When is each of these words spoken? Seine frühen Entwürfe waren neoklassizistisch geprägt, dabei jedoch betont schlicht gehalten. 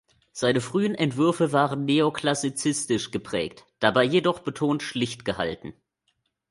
Seine 0.31 0.61
frühen 0.61 0.95
Entwürfe 0.95 1.51
waren 1.53 1.85
neoklassizistisch 1.85 3.11
geprägt, 3.11 3.67
dabei 3.79 4.03
jedoch 4.03 4.39
betont 4.39 4.81
schlicht 4.81 5.25
gehalten. 5.25 5.75